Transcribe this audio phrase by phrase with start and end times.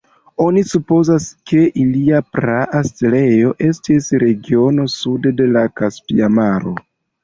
[0.43, 6.81] Oni supozas ke ilia praa setlejo estis regiono sude de la Kaspia Maro.